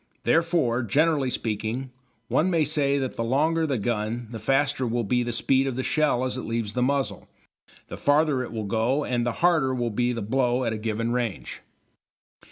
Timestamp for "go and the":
8.67-9.31